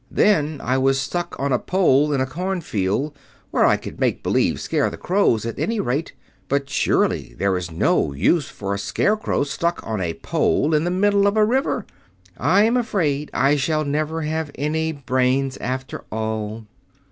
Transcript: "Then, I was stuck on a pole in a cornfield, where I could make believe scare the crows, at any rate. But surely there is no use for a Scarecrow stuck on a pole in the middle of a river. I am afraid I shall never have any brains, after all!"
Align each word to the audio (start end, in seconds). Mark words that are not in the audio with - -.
"Then, 0.09 0.59
I 0.63 0.79
was 0.79 0.99
stuck 0.99 1.39
on 1.39 1.51
a 1.51 1.59
pole 1.59 2.11
in 2.11 2.21
a 2.21 2.25
cornfield, 2.25 3.15
where 3.51 3.63
I 3.65 3.77
could 3.77 3.99
make 3.99 4.23
believe 4.23 4.59
scare 4.59 4.89
the 4.89 4.97
crows, 4.97 5.45
at 5.45 5.59
any 5.59 5.79
rate. 5.79 6.13
But 6.47 6.71
surely 6.71 7.35
there 7.37 7.55
is 7.55 7.69
no 7.69 8.11
use 8.11 8.49
for 8.49 8.73
a 8.73 8.79
Scarecrow 8.79 9.43
stuck 9.43 9.79
on 9.85 10.01
a 10.01 10.15
pole 10.15 10.73
in 10.73 10.85
the 10.85 10.89
middle 10.89 11.27
of 11.27 11.37
a 11.37 11.45
river. 11.45 11.85
I 12.35 12.63
am 12.63 12.77
afraid 12.77 13.29
I 13.31 13.57
shall 13.57 13.85
never 13.85 14.23
have 14.23 14.49
any 14.55 14.91
brains, 14.91 15.55
after 15.57 16.03
all!" 16.11 16.65